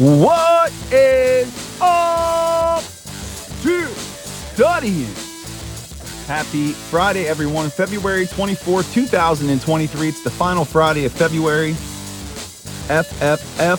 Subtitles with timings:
[0.00, 2.82] What is up
[3.60, 3.86] to
[4.54, 5.12] studying?
[6.26, 7.68] Happy Friday, everyone.
[7.68, 10.08] February 24, 2023.
[10.08, 11.72] It's the final Friday of February.
[12.88, 13.78] FFF.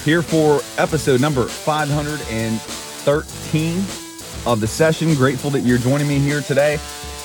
[0.02, 3.76] Here for episode number 513
[4.46, 5.14] of the session.
[5.14, 6.78] Grateful that you're joining me here today.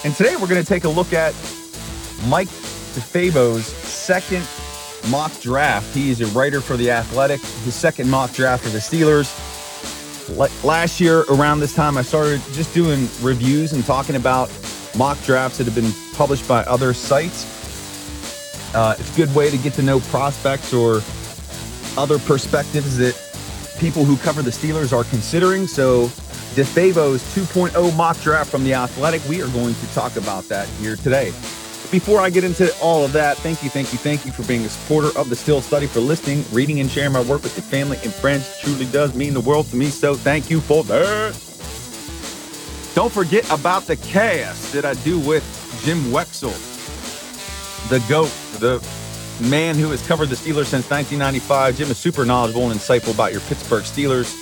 [0.04, 1.34] And today we're going to take a look at
[2.28, 4.46] Mike DeFabo's second
[5.10, 5.94] mock draft.
[5.94, 9.34] He is a writer for The Athletic, his second mock draft for the Steelers.
[10.64, 14.52] Last year, around this time, I started just doing reviews and talking about
[14.98, 17.56] mock drafts that have been published by other sites.
[18.76, 21.02] Uh, it's a good way to get to know prospects or
[21.98, 23.16] other perspectives that
[23.80, 25.68] people who cover the Steelers are considering.
[25.68, 26.08] So,
[26.56, 30.96] DeFabo's 2.0 mock draft from The Athletic, we are going to talk about that here
[30.96, 31.32] today.
[31.90, 34.66] Before I get into all of that, thank you, thank you, thank you for being
[34.66, 37.64] a supporter of the Still Study, for listening, reading, and sharing my work with your
[37.64, 38.60] family and friends.
[38.60, 41.32] Truly does mean the world to me, so thank you for that.
[42.94, 45.44] Don't forget about the cast that I do with
[45.86, 46.52] Jim Wexell,
[47.88, 48.86] the GOAT, the
[49.50, 51.78] man who has covered the Steelers since 1995.
[51.78, 54.36] Jim is super knowledgeable and insightful about your Pittsburgh Steelers.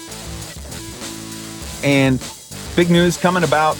[1.83, 2.19] And
[2.75, 3.77] big news coming about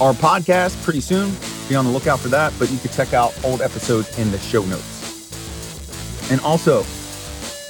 [0.00, 1.36] our podcast pretty soon.
[1.68, 4.38] Be on the lookout for that, but you can check out old episodes in the
[4.38, 6.30] show notes.
[6.30, 6.84] And also,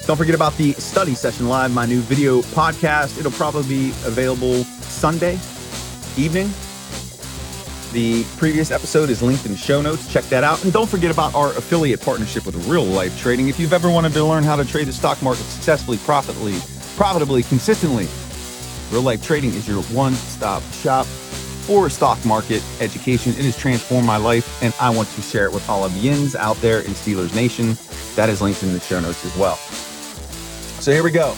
[0.07, 3.19] don't forget about the study session live, my new video podcast.
[3.19, 5.39] It'll probably be available Sunday
[6.17, 6.51] evening.
[7.93, 10.12] The previous episode is linked in the show notes.
[10.12, 10.62] Check that out.
[10.62, 13.49] And don't forget about our affiliate partnership with Real Life Trading.
[13.49, 16.59] If you've ever wanted to learn how to trade the stock market successfully, profitably,
[16.97, 18.06] profitably, consistently,
[18.93, 21.06] Real Life Trading is your one-stop shop
[21.66, 23.32] for stock market education.
[23.32, 26.37] It has transformed my life, and I want to share it with all of yins
[26.37, 27.77] out there in Steelers Nation.
[28.15, 29.56] That is linked in the show notes as well.
[30.81, 31.32] So here we go.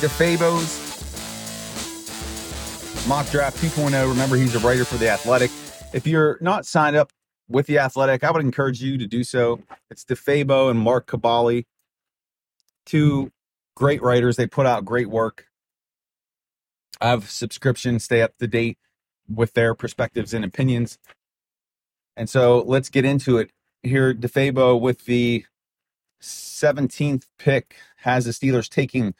[0.00, 0.88] DeFabo's
[3.06, 4.08] mock draft 2.0.
[4.08, 5.50] Remember, he's a writer for The Athletic.
[5.92, 7.12] If you're not signed up
[7.48, 9.60] with The Athletic, I would encourage you to do so.
[9.90, 11.66] It's DeFabo and Mark Kaboly,
[12.84, 13.30] two
[13.76, 14.36] great writers.
[14.36, 15.46] They put out great work.
[17.00, 18.78] Have subscriptions, stay up to date
[19.28, 20.98] with their perspectives and opinions.
[22.16, 23.50] And so let's get into it.
[23.82, 25.46] Here, DeFabo with the
[26.20, 29.14] 17th pick has the Steelers taking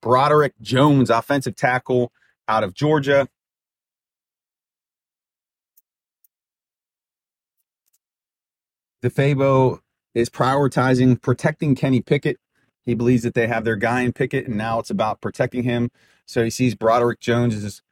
[0.00, 2.12] Broderick Jones, offensive tackle
[2.46, 3.28] out of Georgia.
[9.02, 9.80] DeFabo
[10.14, 12.38] is prioritizing protecting Kenny Pickett.
[12.84, 15.90] He believes that they have their guy in Pickett, and now it's about protecting him.
[16.26, 17.82] So he sees Broderick Jones as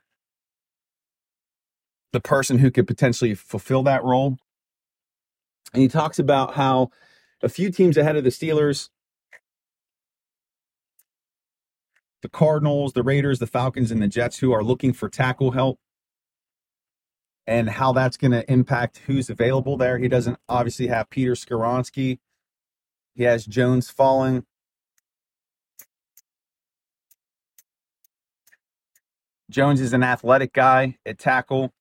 [2.12, 4.36] the person who could potentially fulfill that role.
[5.72, 6.90] And he talks about how
[7.42, 8.90] a few teams ahead of the Steelers,
[12.20, 15.78] the Cardinals, the Raiders, the Falcons, and the Jets, who are looking for tackle help,
[17.46, 19.98] and how that's going to impact who's available there.
[19.98, 22.18] He doesn't obviously have Peter Skoronski.
[23.14, 24.44] He has Jones falling.
[29.52, 31.72] Jones is an athletic guy at tackle.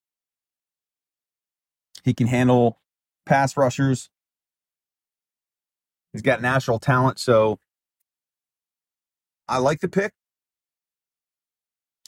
[2.03, 2.79] He can handle
[3.25, 4.09] pass rushers.
[6.11, 7.59] He's got natural talent, so
[9.47, 10.13] I like the pick.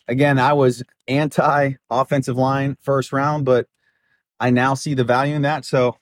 [0.07, 3.67] Again, I was anti offensive line first round, but
[4.39, 5.95] I now see the value in that, so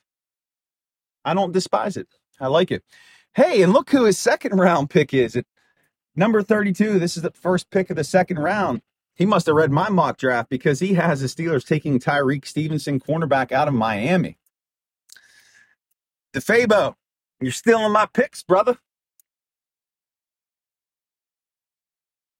[1.24, 2.08] I don't despise it.
[2.40, 2.82] I like it.
[3.34, 5.46] Hey, and look who his second round pick is at
[6.16, 6.98] number 32.
[6.98, 8.82] This is the first pick of the second round.
[9.22, 12.98] He must have read my mock draft because he has the Steelers taking Tyrique Stevenson,
[12.98, 14.36] cornerback out of Miami.
[16.34, 16.96] DeFabo,
[17.40, 18.78] you're stealing my picks, brother.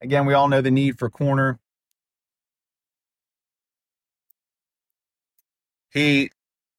[0.00, 1.61] Again, we all know the need for corner.
[5.93, 6.32] He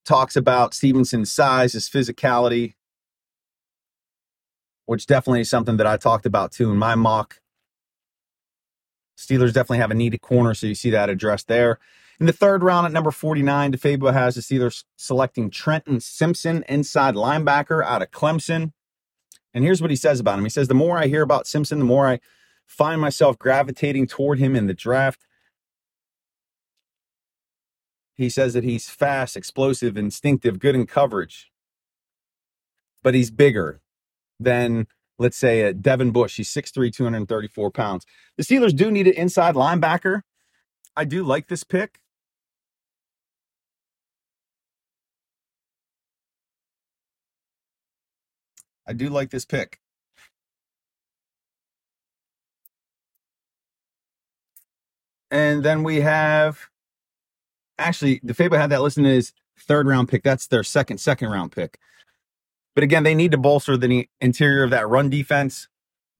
[0.03, 2.73] talks about Stevenson's size, his physicality,
[4.85, 7.39] which definitely is something that I talked about too in my mock.
[9.17, 11.79] Steelers definitely have a needed corner, so you see that addressed there.
[12.19, 17.15] In the third round at number 49, DeFabo has the Steelers selecting Trenton Simpson, inside
[17.15, 18.71] linebacker out of Clemson.
[19.53, 20.45] And here's what he says about him.
[20.45, 22.19] He says, The more I hear about Simpson, the more I
[22.65, 25.25] find myself gravitating toward him in the draft.
[28.15, 31.51] He says that he's fast, explosive, instinctive, good in coverage,
[33.01, 33.81] but he's bigger
[34.39, 34.87] than
[35.19, 36.37] let's say a Devin Bush.
[36.37, 38.05] He's 6'3, 234 pounds.
[38.37, 40.21] The Steelers do need an inside linebacker.
[40.95, 41.99] I do like this pick.
[48.87, 49.79] I do like this pick.
[55.31, 56.69] And then we have
[57.79, 60.21] actually the DeFabo had that listed as third round pick.
[60.23, 61.79] That's their second second round pick.
[62.75, 65.67] But again, they need to bolster the interior of that run defense.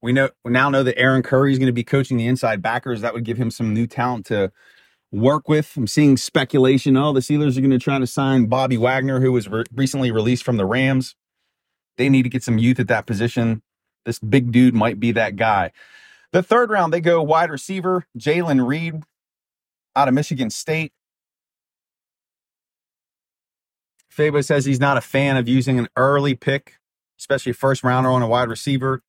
[0.02, 2.62] We know we now know that Aaron Curry is going to be coaching the inside
[2.62, 3.00] backers.
[3.00, 4.52] That would give him some new talent to
[5.10, 5.76] work with.
[5.76, 6.96] I'm seeing speculation.
[6.96, 10.10] Oh, the Steelers are going to try to sign Bobby Wagner, who was re- recently
[10.10, 11.16] released from the Rams.
[11.96, 13.62] They need to get some youth at that position.
[14.04, 15.72] This big dude might be that guy.
[16.32, 19.02] The third round, they go wide receiver, Jalen Reed
[19.94, 20.92] out of Michigan State.
[24.16, 26.74] Fabo says he's not a fan of using an early pick,
[27.18, 29.02] especially first rounder on a wide receiver.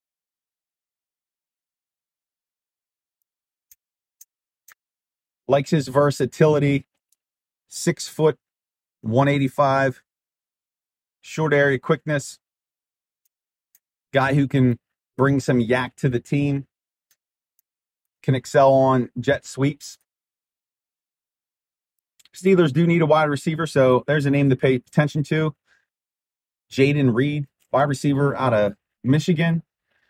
[5.48, 6.88] Likes his versatility.
[7.68, 8.38] Six foot,
[9.02, 10.02] 185.
[11.22, 12.40] Short area quickness.
[14.12, 14.80] Guy who can
[15.18, 16.66] bring some YAC to the team.
[18.24, 20.00] Can excel on jet sweeps.
[22.36, 25.56] Steelers do need a wide receiver, so there's a name to pay attention to.
[26.72, 28.74] Jayden Reed, wide receiver out of
[29.04, 29.64] Michigan.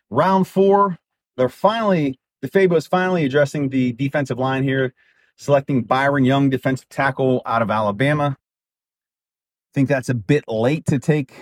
[0.09, 0.97] Round four,
[1.37, 4.93] they're finally, DeFabo is finally addressing the defensive line here,
[5.37, 8.37] selecting Byron Young, defensive tackle out of Alabama.
[8.37, 11.33] I think that's a bit late to take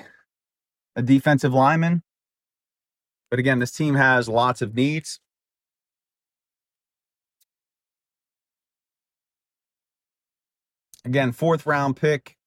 [0.95, 2.03] a defensive lineman.
[3.29, 5.19] But again, this team has lots of needs.
[11.05, 12.37] Again, fourth round pick.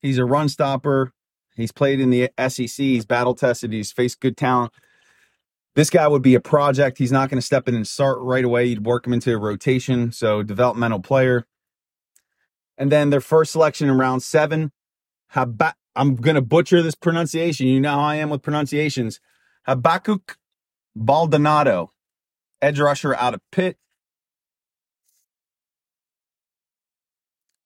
[0.00, 1.12] He's a run stopper.
[1.54, 2.68] He's played in the SEC.
[2.76, 3.72] He's battle tested.
[3.72, 4.72] He's faced good talent.
[5.74, 6.98] This guy would be a project.
[6.98, 8.66] He's not going to step in and start right away.
[8.66, 10.12] You'd work him into a rotation.
[10.12, 11.46] So, developmental player.
[12.76, 14.72] And then their first selection in round seven,
[15.34, 17.66] I'm going to butcher this pronunciation.
[17.66, 19.20] You know how I am with pronunciations.
[19.66, 20.38] Habakkuk
[20.94, 21.92] Baldonado,
[22.62, 23.76] edge rusher out of Pitt.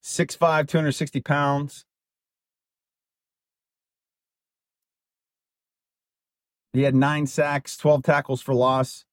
[0.02, 1.84] 6'5, 260 pounds.
[6.72, 9.04] He had nine sacks, 12 tackles for loss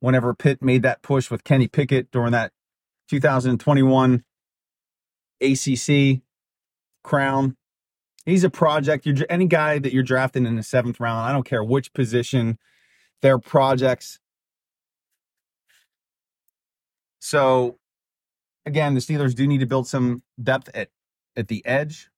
[0.00, 2.52] whenever Pitt made that push with Kenny Pickett during that
[3.10, 4.24] 2021
[5.40, 6.20] ACC
[7.02, 7.56] crown.
[8.24, 9.06] He's a project.
[9.06, 11.28] You're any guy that you're drafting in the seventh round.
[11.28, 12.58] I don't care which position.
[13.22, 14.20] They're projects.
[17.18, 17.77] So
[18.66, 20.90] again, the Steelers do need to build some depth at
[21.36, 22.10] at the edge.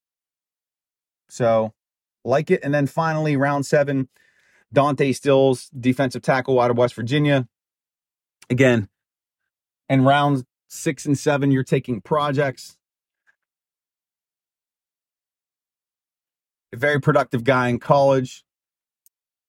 [1.28, 1.74] So
[2.24, 2.60] like it.
[2.62, 4.08] And then finally, round seven,
[4.72, 7.48] Dante Stills, defensive tackle out of West Virginia.
[8.48, 8.88] Again,
[9.88, 12.76] and rounds six and seven, you're taking projects.
[16.72, 18.44] A very productive guy in college.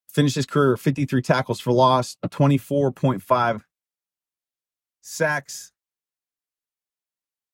[0.07, 3.63] Finished his career 53 tackles for loss, 24.5
[5.01, 5.70] sacks,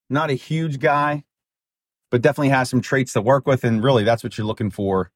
[0.10, 1.24] not a huge guy,
[2.12, 3.64] but definitely has some traits to work with.
[3.64, 5.12] And really, that's what you're looking for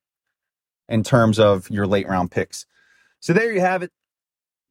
[0.90, 2.66] in terms of your late round picks.
[3.20, 3.92] So there you have it.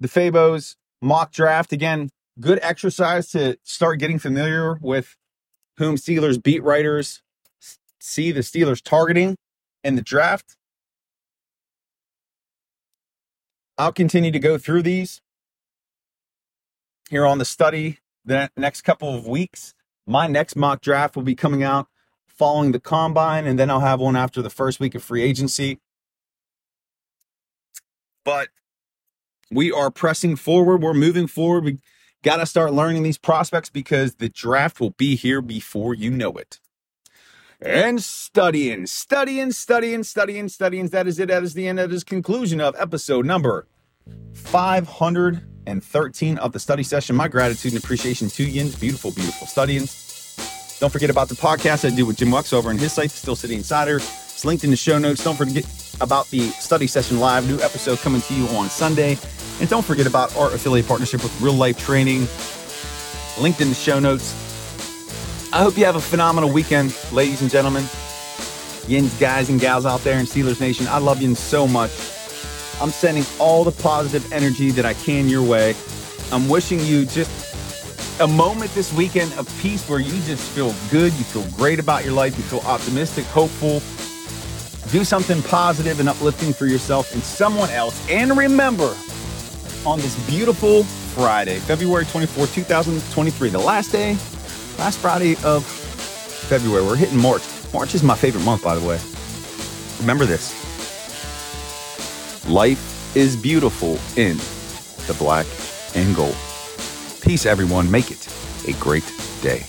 [0.03, 1.73] DeFabo's mock draft.
[1.73, 5.17] Again, good exercise to start getting familiar with
[5.77, 7.23] whom Steelers beat writers
[8.01, 9.37] see the Steelers targeting
[9.85, 10.57] in the draft.
[13.79, 15.21] I'll continue to go through these
[17.09, 19.75] here on the study the next couple of weeks
[20.11, 21.87] my next mock draft will be coming out
[22.27, 25.79] following the combine, and then I'll have one after the first week of free agency.
[28.25, 28.49] But
[29.51, 30.83] we are pressing forward.
[30.83, 31.65] We're moving forward.
[31.65, 31.79] We
[32.23, 36.33] got to start learning these prospects because the draft will be here before you know
[36.33, 36.61] it.
[37.61, 40.89] And studying, studying, studying, studying, studying.
[40.89, 41.29] That is it.
[41.29, 41.79] That is the end.
[41.79, 43.69] That is conclusion of episode number
[44.33, 47.17] 500 and 13 of the study session.
[47.17, 49.89] My gratitude and appreciation to Yin's beautiful, beautiful studying.
[50.81, 53.37] Don't forget about the podcast I do with Jim Wux over on his site, Steel
[53.37, 53.97] City Insider.
[53.97, 55.23] It's linked in the show notes.
[55.23, 55.65] Don't forget
[56.01, 59.19] about the study session live, new episode coming to you on Sunday.
[59.61, 62.27] And don't forget about our affiliate partnership with Real Life Trading,
[63.41, 64.35] linked in the show notes.
[65.53, 67.85] I hope you have a phenomenal weekend, ladies and gentlemen.
[68.89, 70.87] Yins guys and gals out there in Steelers Nation.
[70.89, 72.20] I love you so much.
[72.81, 75.75] I'm sending all the positive energy that I can your way.
[76.33, 81.13] I'm wishing you just a moment this weekend of peace where you just feel good,
[81.15, 83.81] you feel great about your life, you feel optimistic, hopeful.
[84.91, 88.07] Do something positive and uplifting for yourself and someone else.
[88.11, 88.95] And remember,
[89.87, 94.13] on this beautiful Friday, February 24, 2023, the last day,
[94.79, 96.85] last Friday of February.
[96.85, 97.43] We're hitting March.
[97.73, 98.99] March is my favorite month, by the way.
[100.01, 100.60] Remember this
[102.51, 104.37] Life is beautiful in
[105.07, 105.47] the black
[105.95, 106.35] and gold.
[107.23, 107.89] Peace, everyone.
[107.89, 108.27] Make it
[108.67, 109.05] a great
[109.41, 109.67] day.